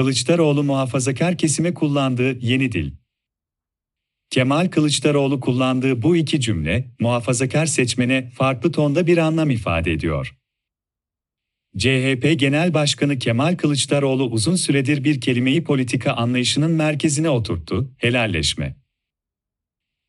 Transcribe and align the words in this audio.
Kılıçdaroğlu 0.00 0.64
muhafazakar 0.64 1.38
kesime 1.38 1.74
kullandığı 1.74 2.38
yeni 2.38 2.72
dil. 2.72 2.92
Kemal 4.30 4.68
Kılıçdaroğlu 4.68 5.40
kullandığı 5.40 6.02
bu 6.02 6.16
iki 6.16 6.40
cümle, 6.40 6.90
muhafazakar 7.00 7.66
seçmene 7.66 8.30
farklı 8.30 8.72
tonda 8.72 9.06
bir 9.06 9.18
anlam 9.18 9.50
ifade 9.50 9.92
ediyor. 9.92 10.36
CHP 11.78 12.34
Genel 12.38 12.74
Başkanı 12.74 13.18
Kemal 13.18 13.56
Kılıçdaroğlu 13.56 14.24
uzun 14.24 14.54
süredir 14.54 15.04
bir 15.04 15.20
kelimeyi 15.20 15.64
politika 15.64 16.12
anlayışının 16.12 16.70
merkezine 16.70 17.30
oturttu, 17.30 17.94
helalleşme. 17.96 18.76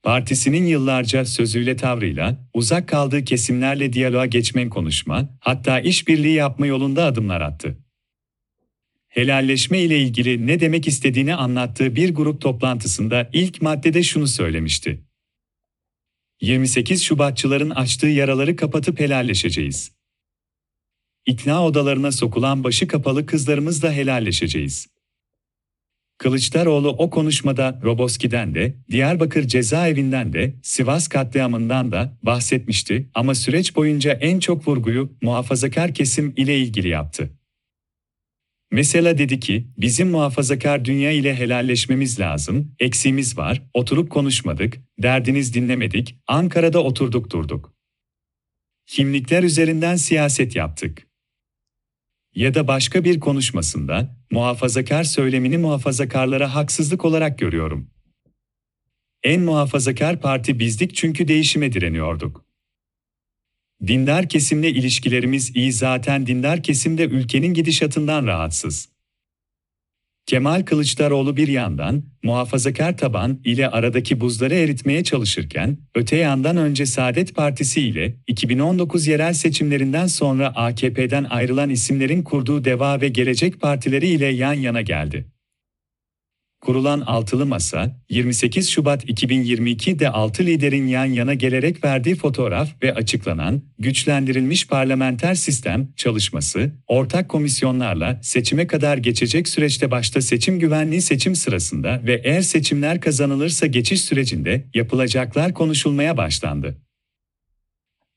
Partisinin 0.03 0.65
yıllarca 0.65 1.25
sözüyle 1.25 1.75
tavrıyla, 1.75 2.49
uzak 2.53 2.89
kaldığı 2.89 3.23
kesimlerle 3.23 3.93
diyaloğa 3.93 4.25
geçmen 4.25 4.69
konuşma, 4.69 5.37
hatta 5.39 5.79
işbirliği 5.79 6.33
yapma 6.33 6.67
yolunda 6.67 7.05
adımlar 7.05 7.41
attı 7.41 7.80
helalleşme 9.11 9.79
ile 9.79 9.99
ilgili 9.99 10.47
ne 10.47 10.59
demek 10.59 10.87
istediğini 10.87 11.35
anlattığı 11.35 11.95
bir 11.95 12.15
grup 12.15 12.41
toplantısında 12.41 13.29
ilk 13.33 13.61
maddede 13.61 14.03
şunu 14.03 14.27
söylemişti. 14.27 15.01
28 16.41 17.03
Şubatçıların 17.03 17.69
açtığı 17.69 18.07
yaraları 18.07 18.55
kapatıp 18.55 18.99
helalleşeceğiz. 18.99 19.91
İkna 21.25 21.65
odalarına 21.65 22.11
sokulan 22.11 22.63
başı 22.63 22.87
kapalı 22.87 23.25
kızlarımızla 23.25 23.93
helalleşeceğiz. 23.93 24.87
Kılıçdaroğlu 26.17 26.89
o 26.89 27.09
konuşmada 27.09 27.79
Roboski'den 27.83 28.55
de, 28.55 28.75
Diyarbakır 28.91 29.47
cezaevinden 29.47 30.33
de, 30.33 30.55
Sivas 30.63 31.07
katliamından 31.07 31.91
da 31.91 32.17
bahsetmişti 32.23 33.09
ama 33.13 33.35
süreç 33.35 33.75
boyunca 33.75 34.13
en 34.13 34.39
çok 34.39 34.67
vurguyu 34.67 35.13
muhafazakar 35.21 35.93
kesim 35.93 36.33
ile 36.37 36.59
ilgili 36.59 36.87
yaptı. 36.87 37.40
Mesela 38.71 39.17
dedi 39.17 39.39
ki, 39.39 39.67
bizim 39.77 40.09
muhafazakar 40.09 40.85
dünya 40.85 41.11
ile 41.11 41.35
helalleşmemiz 41.35 42.19
lazım, 42.19 42.75
eksiğimiz 42.79 43.37
var, 43.37 43.63
oturup 43.73 44.09
konuşmadık, 44.09 44.77
derdiniz 44.99 45.53
dinlemedik, 45.53 46.15
Ankara'da 46.27 46.83
oturduk 46.83 47.31
durduk. 47.31 47.73
Kimlikler 48.85 49.43
üzerinden 49.43 49.95
siyaset 49.95 50.55
yaptık. 50.55 51.07
Ya 52.35 52.53
da 52.53 52.67
başka 52.67 53.03
bir 53.03 53.19
konuşmasında, 53.19 54.17
muhafazakar 54.31 55.03
söylemini 55.03 55.57
muhafazakarlara 55.57 56.55
haksızlık 56.55 57.05
olarak 57.05 57.39
görüyorum. 57.39 57.89
En 59.23 59.41
muhafazakar 59.41 60.21
parti 60.21 60.59
bizdik 60.59 60.95
çünkü 60.95 61.27
değişime 61.27 61.73
direniyorduk. 61.73 62.50
Dindar 63.87 64.29
kesimle 64.29 64.69
ilişkilerimiz 64.69 65.55
iyi 65.55 65.73
zaten 65.73 66.27
dindar 66.27 66.63
kesim 66.63 66.97
de 66.97 67.05
ülkenin 67.05 67.53
gidişatından 67.53 68.27
rahatsız. 68.27 68.89
Kemal 70.25 70.65
Kılıçdaroğlu 70.65 71.37
bir 71.37 71.47
yandan 71.47 72.03
muhafazakar 72.23 72.97
taban 72.97 73.39
ile 73.43 73.69
aradaki 73.69 74.19
buzları 74.19 74.55
eritmeye 74.55 75.03
çalışırken, 75.03 75.77
öte 75.95 76.15
yandan 76.15 76.57
önce 76.57 76.85
Saadet 76.85 77.35
Partisi 77.35 77.81
ile 77.81 78.15
2019 78.27 79.07
yerel 79.07 79.33
seçimlerinden 79.33 80.07
sonra 80.07 80.47
AKP'den 80.55 81.23
ayrılan 81.23 81.69
isimlerin 81.69 82.23
kurduğu 82.23 82.65
Deva 82.65 83.01
ve 83.01 83.09
Gelecek 83.09 83.61
Partileri 83.61 84.07
ile 84.07 84.25
yan 84.25 84.53
yana 84.53 84.81
geldi. 84.81 85.30
Kurulan 86.61 87.01
altılı 87.01 87.45
masa, 87.45 87.99
28 88.09 88.69
Şubat 88.69 89.05
2022'de 89.05 90.09
altı 90.09 90.43
liderin 90.43 90.87
yan 90.87 91.05
yana 91.05 91.33
gelerek 91.33 91.83
verdiği 91.83 92.15
fotoğraf 92.15 92.83
ve 92.83 92.93
açıklanan 92.93 93.61
güçlendirilmiş 93.79 94.67
parlamenter 94.67 95.35
sistem 95.35 95.87
çalışması, 95.95 96.71
ortak 96.87 97.29
komisyonlarla 97.29 98.19
seçime 98.23 98.67
kadar 98.67 98.97
geçecek 98.97 99.47
süreçte 99.47 99.91
başta 99.91 100.21
seçim 100.21 100.59
güvenliği 100.59 101.01
seçim 101.01 101.35
sırasında 101.35 102.01
ve 102.03 102.21
eğer 102.23 102.41
seçimler 102.41 103.01
kazanılırsa 103.01 103.67
geçiş 103.67 104.01
sürecinde 104.01 104.65
yapılacaklar 104.73 105.53
konuşulmaya 105.53 106.17
başlandı. 106.17 106.77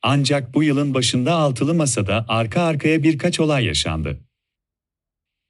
Ancak 0.03 0.55
bu 0.55 0.63
yılın 0.63 0.95
başında 0.95 1.35
altılı 1.35 1.75
masada 1.75 2.25
arka 2.29 2.63
arkaya 2.63 3.03
birkaç 3.03 3.41
olay 3.41 3.65
yaşandı. 3.65 4.24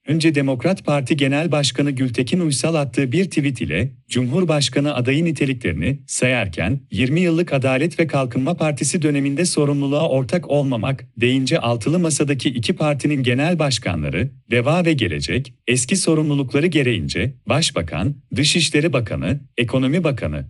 Önce 0.09 0.35
Demokrat 0.35 0.85
Parti 0.85 1.17
Genel 1.17 1.53
Başkanı 1.53 1.91
Gültekin 1.91 2.41
Uysal 2.41 2.75
attığı 2.75 3.13
bir 3.13 3.25
tweet 3.25 3.61
ile 3.61 3.93
Cumhurbaşkanı 4.09 4.95
adayı 4.95 5.25
niteliklerini 5.25 5.99
sayarken 6.07 6.81
20 6.91 7.21
yıllık 7.21 7.53
Adalet 7.53 8.01
ve 8.01 8.07
Kalkınma 8.07 8.55
Partisi 8.55 9.03
döneminde 9.03 9.45
sorumluluğa 9.45 10.09
ortak 10.09 10.51
olmamak 10.51 11.07
deyince 11.17 11.59
altılı 11.59 11.99
masadaki 11.99 12.49
iki 12.49 12.73
partinin 12.73 13.23
genel 13.23 13.59
başkanları, 13.59 14.31
Deva 14.51 14.85
ve 14.85 14.93
Gelecek, 14.93 15.55
eski 15.67 15.97
sorumlulukları 15.97 16.67
gereğince 16.67 17.35
Başbakan, 17.47 18.15
Dışişleri 18.37 18.93
Bakanı, 18.93 19.41
Ekonomi 19.57 20.05
Bakanı 20.05 20.45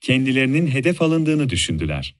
kendilerinin 0.00 0.66
hedef 0.66 1.02
alındığını 1.02 1.48
düşündüler. 1.48 2.19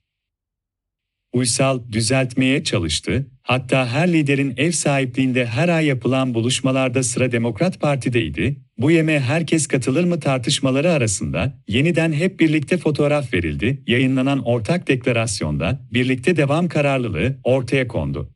Uysal 1.33 1.79
düzeltmeye 1.91 2.63
çalıştı, 2.63 3.27
hatta 3.43 3.87
her 3.87 4.13
liderin 4.13 4.53
ev 4.57 4.71
sahipliğinde 4.71 5.45
her 5.45 5.69
ay 5.69 5.85
yapılan 5.85 6.33
buluşmalarda 6.33 7.03
sıra 7.03 7.31
Demokrat 7.31 7.79
Parti'deydi, 7.79 8.55
bu 8.77 8.91
yeme 8.91 9.19
herkes 9.19 9.67
katılır 9.67 10.03
mı 10.03 10.19
tartışmaları 10.19 10.91
arasında 10.91 11.61
yeniden 11.67 12.13
hep 12.13 12.39
birlikte 12.39 12.77
fotoğraf 12.77 13.33
verildi, 13.33 13.83
yayınlanan 13.87 14.43
ortak 14.45 14.87
deklarasyonda 14.87 15.87
birlikte 15.93 16.37
devam 16.37 16.67
kararlılığı 16.67 17.37
ortaya 17.43 17.87
kondu. 17.87 18.31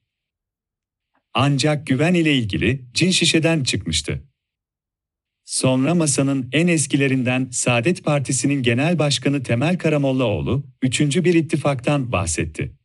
Ancak 1.33 1.87
güven 1.87 2.13
ile 2.13 2.33
ilgili 2.33 2.85
cin 2.93 3.11
şişeden 3.11 3.63
çıkmıştı. 3.63 4.23
Sonra 5.45 5.95
masanın 5.95 6.49
en 6.51 6.67
eskilerinden 6.67 7.47
Saadet 7.51 8.03
Partisi'nin 8.03 8.63
genel 8.63 8.99
başkanı 8.99 9.43
Temel 9.43 9.77
Karamollaoğlu, 9.77 10.63
üçüncü 10.81 11.23
bir 11.23 11.33
ittifaktan 11.33 12.11
bahsetti 12.11 12.75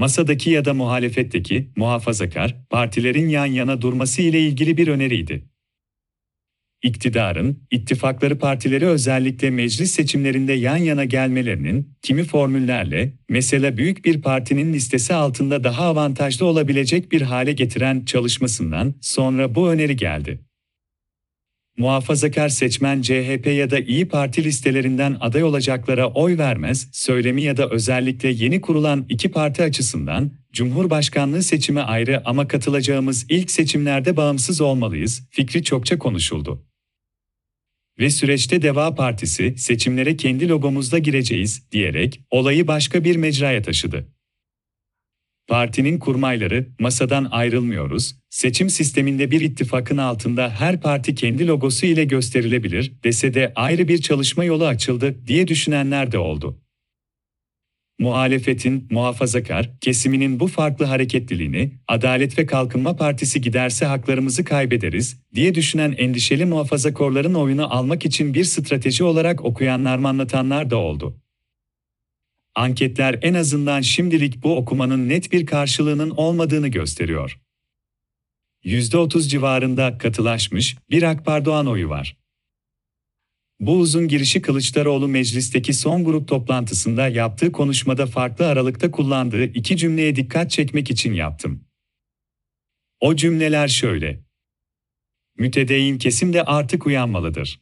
masadaki 0.00 0.50
ya 0.50 0.64
da 0.64 0.74
muhalefetteki 0.74 1.70
muhafazakar 1.76 2.56
partilerin 2.70 3.28
yan 3.28 3.46
yana 3.46 3.82
durması 3.82 4.22
ile 4.22 4.40
ilgili 4.40 4.76
bir 4.76 4.88
öneriydi. 4.88 5.44
İktidarın, 6.82 7.62
ittifakları 7.70 8.38
partileri 8.38 8.86
özellikle 8.86 9.50
meclis 9.50 9.90
seçimlerinde 9.90 10.52
yan 10.52 10.76
yana 10.76 11.04
gelmelerinin, 11.04 11.96
kimi 12.02 12.24
formüllerle, 12.24 13.12
mesela 13.28 13.76
büyük 13.76 14.04
bir 14.04 14.22
partinin 14.22 14.72
listesi 14.72 15.14
altında 15.14 15.64
daha 15.64 15.84
avantajlı 15.84 16.46
olabilecek 16.46 17.12
bir 17.12 17.22
hale 17.22 17.52
getiren 17.52 18.04
çalışmasından 18.04 18.94
sonra 19.00 19.54
bu 19.54 19.70
öneri 19.70 19.96
geldi 19.96 20.49
muhafazakar 21.78 22.48
seçmen 22.48 23.02
CHP 23.02 23.46
ya 23.46 23.70
da 23.70 23.78
İyi 23.78 24.08
Parti 24.08 24.44
listelerinden 24.44 25.16
aday 25.20 25.44
olacaklara 25.44 26.10
oy 26.12 26.38
vermez, 26.38 26.88
söylemi 26.92 27.42
ya 27.42 27.56
da 27.56 27.70
özellikle 27.70 28.28
yeni 28.28 28.60
kurulan 28.60 29.06
iki 29.08 29.30
parti 29.30 29.62
açısından, 29.62 30.32
Cumhurbaşkanlığı 30.52 31.42
seçimi 31.42 31.80
ayrı 31.80 32.22
ama 32.24 32.48
katılacağımız 32.48 33.26
ilk 33.28 33.50
seçimlerde 33.50 34.16
bağımsız 34.16 34.60
olmalıyız, 34.60 35.28
fikri 35.30 35.64
çokça 35.64 35.98
konuşuldu. 35.98 36.66
Ve 37.98 38.10
süreçte 38.10 38.62
Deva 38.62 38.94
Partisi, 38.94 39.54
seçimlere 39.58 40.16
kendi 40.16 40.48
logomuzda 40.48 40.98
gireceğiz, 40.98 41.72
diyerek, 41.72 42.20
olayı 42.30 42.66
başka 42.66 43.04
bir 43.04 43.16
mecraya 43.16 43.62
taşıdı. 43.62 44.06
Partinin 45.50 45.98
kurmayları, 45.98 46.68
masadan 46.80 47.28
ayrılmıyoruz, 47.30 48.16
seçim 48.28 48.70
sisteminde 48.70 49.30
bir 49.30 49.40
ittifakın 49.40 49.96
altında 49.96 50.50
her 50.50 50.80
parti 50.80 51.14
kendi 51.14 51.46
logosu 51.46 51.86
ile 51.86 52.04
gösterilebilir 52.04 52.92
dese 53.04 53.34
de 53.34 53.52
ayrı 53.56 53.88
bir 53.88 53.98
çalışma 53.98 54.44
yolu 54.44 54.66
açıldı 54.66 55.26
diye 55.26 55.48
düşünenler 55.48 56.12
de 56.12 56.18
oldu. 56.18 56.60
Muhalefetin, 57.98 58.88
muhafazakar, 58.90 59.70
kesiminin 59.80 60.40
bu 60.40 60.46
farklı 60.46 60.84
hareketliliğini, 60.84 61.72
Adalet 61.88 62.38
ve 62.38 62.46
Kalkınma 62.46 62.96
Partisi 62.96 63.40
giderse 63.40 63.86
haklarımızı 63.86 64.44
kaybederiz, 64.44 65.22
diye 65.34 65.54
düşünen 65.54 65.94
endişeli 65.98 66.44
muhafazakorların 66.44 67.34
oyunu 67.34 67.74
almak 67.74 68.06
için 68.06 68.34
bir 68.34 68.44
strateji 68.44 69.04
olarak 69.04 69.44
okuyanlar 69.44 69.98
anlatanlar 69.98 70.70
da 70.70 70.76
oldu. 70.76 71.19
Anketler 72.60 73.18
en 73.22 73.34
azından 73.34 73.80
şimdilik 73.80 74.42
bu 74.42 74.56
okumanın 74.56 75.08
net 75.08 75.32
bir 75.32 75.46
karşılığının 75.46 76.10
olmadığını 76.10 76.68
gösteriyor. 76.68 77.40
%30 78.64 79.28
civarında 79.28 79.98
katılaşmış 79.98 80.76
bir 80.90 81.02
Akpardoğan 81.02 81.66
oyu 81.66 81.88
var. 81.88 82.16
Bu 83.60 83.78
uzun 83.78 84.08
girişi 84.08 84.42
Kılıçdaroğlu 84.42 85.08
meclisteki 85.08 85.72
son 85.72 86.04
grup 86.04 86.28
toplantısında 86.28 87.08
yaptığı 87.08 87.52
konuşmada 87.52 88.06
farklı 88.06 88.46
aralıkta 88.46 88.90
kullandığı 88.90 89.44
iki 89.44 89.76
cümleye 89.76 90.16
dikkat 90.16 90.50
çekmek 90.50 90.90
için 90.90 91.12
yaptım. 91.12 91.64
O 93.00 93.16
cümleler 93.16 93.68
şöyle. 93.68 94.20
Mütedeyyin 95.38 95.98
kesim 95.98 96.32
de 96.32 96.44
artık 96.44 96.86
uyanmalıdır. 96.86 97.60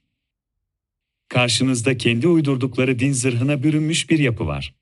Karşınızda 1.29 1.97
kendi 1.97 2.29
uydurdukları 2.29 2.99
din 2.99 3.13
zırhına 3.13 3.63
bürünmüş 3.63 4.11
bir 4.11 4.19
yapı 4.19 4.47
var. 4.47 4.78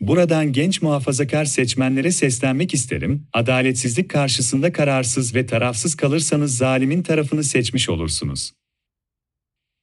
Buradan 0.00 0.52
genç 0.52 0.82
muhafazakar 0.82 1.44
seçmenlere 1.44 2.12
seslenmek 2.12 2.74
isterim. 2.74 3.26
Adaletsizlik 3.32 4.10
karşısında 4.10 4.72
kararsız 4.72 5.34
ve 5.34 5.46
tarafsız 5.46 5.94
kalırsanız 5.94 6.56
zalimin 6.56 7.02
tarafını 7.02 7.44
seçmiş 7.44 7.88
olursunuz. 7.88 8.52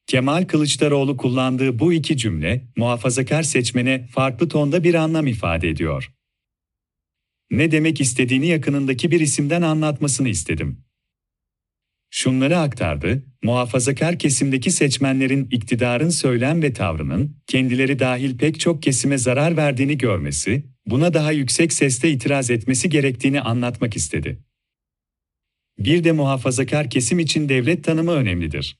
Kemal 0.08 0.46
Kılıçdaroğlu 0.46 1.18
kullandığı 1.18 1.80
bu 1.80 1.94
iki 1.94 2.18
cümle, 2.18 2.68
muhafazakar 2.78 3.44
seçmene 3.44 4.08
farklı 4.08 4.50
tonda 4.50 4.84
bir 4.84 4.94
anlam 4.94 5.28
ifade 5.28 5.70
ediyor. 5.70 6.12
Ne 7.52 7.72
demek 7.72 8.02
istediğini 8.02 8.48
yakınındaki 8.48 9.12
bir 9.12 9.20
isimden 9.20 9.62
anlatmasını 9.62 10.30
istedim. 10.30 10.84
Şunları 12.16 12.58
aktardı, 12.58 13.24
muhafazakar 13.44 14.20
kesimdeki 14.20 14.72
seçmenlerin 14.72 15.48
iktidarın 15.52 16.10
söylem 16.10 16.62
ve 16.62 16.74
tavrının, 16.74 17.38
kendileri 17.48 18.00
dahil 18.00 18.38
pek 18.38 18.60
çok 18.60 18.84
kesime 18.84 19.18
zarar 19.18 19.58
verdiğini 19.58 19.98
görmesi, 19.98 20.64
buna 20.86 21.14
daha 21.14 21.32
yüksek 21.32 21.74
sesle 21.74 22.10
itiraz 22.10 22.50
etmesi 22.50 22.90
gerektiğini 22.90 23.42
anlatmak 23.42 23.96
istedi. 23.96 24.40
Bir 25.80 26.04
de 26.04 26.12
muhafazakar 26.12 26.90
kesim 26.90 27.20
için 27.20 27.50
devlet 27.50 27.84
tanımı 27.84 28.12
önemlidir. 28.12 28.78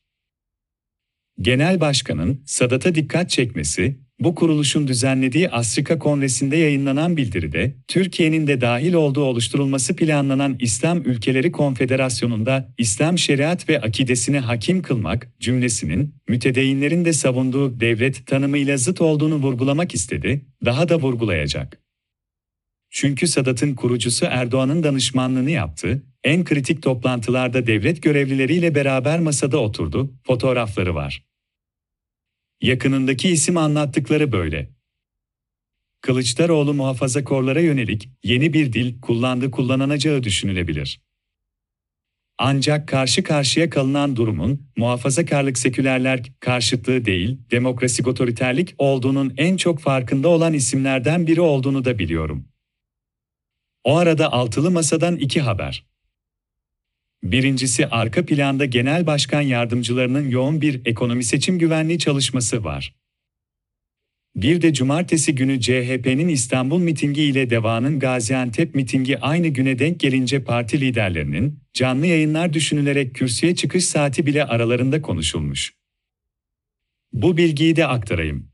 Genel 1.42 1.82
Başkan'ın 1.82 2.44
Sadat'a 2.46 2.96
dikkat 2.96 3.30
çekmesi, 3.30 4.00
bu 4.20 4.36
kuruluşun 4.36 4.88
düzenlediği 4.88 5.50
Afrika 5.50 6.00
Kongresi'nde 6.00 6.58
yayınlanan 6.58 7.18
bildiride, 7.18 7.76
Türkiye'nin 7.88 8.48
de 8.48 8.62
dahil 8.62 8.94
olduğu 8.94 9.24
oluşturulması 9.24 9.96
planlanan 9.96 10.56
İslam 10.60 11.06
Ülkeleri 11.06 11.52
Konfederasyonu'nda 11.52 12.74
İslam 12.78 13.18
şeriat 13.18 13.70
ve 13.70 13.82
akidesine 13.82 14.40
hakim 14.40 14.82
kılmak 14.82 15.34
cümlesinin 15.40 16.16
mütedeyinlerin 16.28 17.06
de 17.06 17.14
savunduğu 17.14 17.80
devlet 17.80 18.28
tanımıyla 18.28 18.78
zıt 18.78 19.02
olduğunu 19.02 19.36
vurgulamak 19.36 19.94
istedi, 19.94 20.46
daha 20.66 20.90
da 20.90 21.00
vurgulayacak. 21.00 21.80
Çünkü 22.90 23.28
Sadat'ın 23.28 23.76
kurucusu 23.76 24.26
Erdoğan'ın 24.30 24.84
danışmanlığını 24.84 25.52
yaptı, 25.52 26.04
en 26.24 26.44
kritik 26.44 26.82
toplantılarda 26.82 27.68
devlet 27.68 28.04
görevlileriyle 28.04 28.76
beraber 28.76 29.20
masada 29.20 29.58
oturdu, 29.58 30.14
fotoğrafları 30.28 30.96
var. 30.96 31.24
Yakınındaki 32.64 33.30
isim 33.30 33.58
anlattıkları 33.58 34.32
böyle. 34.32 34.70
Kılıçdaroğlu 36.02 36.74
muhafazakorlara 36.74 37.60
yönelik 37.60 38.10
yeni 38.24 38.54
bir 38.54 38.74
dil 38.74 39.02
kullandı 39.02 39.52
kullanılacağı 39.52 40.24
düşünülebilir. 40.24 41.02
Ancak 42.38 42.88
karşı 42.88 43.24
karşıya 43.24 43.70
kalınan 43.70 44.16
durumun 44.16 44.70
muhafazakarlık 44.78 45.58
sekülerler 45.58 46.32
karşıtlığı 46.40 47.06
değil, 47.06 47.38
demokrasi 47.52 48.10
otoriterlik 48.10 48.76
olduğunun 48.78 49.34
en 49.38 49.58
çok 49.58 49.80
farkında 49.80 50.28
olan 50.28 50.54
isimlerden 50.54 51.28
biri 51.28 51.42
olduğunu 51.42 51.86
da 51.86 52.00
biliyorum. 52.00 52.48
O 53.84 53.98
arada 53.98 54.32
altılı 54.32 54.72
masadan 54.72 55.16
iki 55.16 55.42
haber. 55.42 55.93
Birincisi 57.24 57.88
arka 57.88 58.26
planda 58.26 58.66
genel 58.66 59.06
başkan 59.08 59.42
yardımcılarının 59.42 60.30
yoğun 60.30 60.62
bir 60.62 60.82
ekonomi 60.86 61.24
seçim 61.24 61.60
güvenliği 61.60 62.00
çalışması 62.00 62.64
var. 62.64 62.96
Bir 64.36 64.62
de 64.62 64.74
cumartesi 64.74 65.36
günü 65.36 65.62
CHP'nin 65.62 66.28
İstanbul 66.28 66.80
mitingi 66.80 67.24
ile 67.24 67.50
Deva'nın 67.50 68.00
Gaziantep 68.00 68.76
mitingi 68.76 69.20
aynı 69.20 69.48
güne 69.48 69.80
denk 69.80 70.00
gelince 70.00 70.44
parti 70.44 70.82
liderlerinin 70.82 71.60
canlı 71.74 72.06
yayınlar 72.06 72.54
düşünülerek 72.54 73.16
kürsüye 73.16 73.56
çıkış 73.56 73.86
saati 73.86 74.26
bile 74.26 74.46
aralarında 74.46 75.02
konuşulmuş. 75.02 75.74
Bu 77.14 77.38
bilgiyi 77.38 77.76
de 77.76 77.88
aktarayım. 77.88 78.53